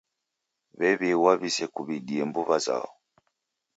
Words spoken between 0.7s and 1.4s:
W'ew'ighwa